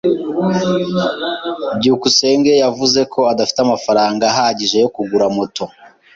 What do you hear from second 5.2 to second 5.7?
moto.